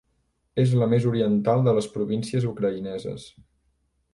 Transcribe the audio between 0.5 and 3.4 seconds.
És la més oriental de les províncies ucraïneses.